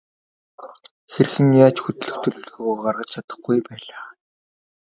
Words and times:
Хэрхэн 1.13 1.49
яаж 1.65 1.77
хөдлөх 1.81 2.15
төлөвлөгөөгөө 2.21 2.77
гаргаж 2.83 3.09
чадахгүй 3.13 3.57
байлаа. 3.67 4.05